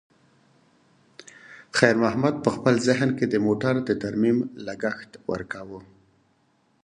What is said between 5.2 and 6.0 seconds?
ورکاوه.